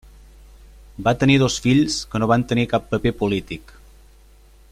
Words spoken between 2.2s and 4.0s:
no van tenir cap paper polític.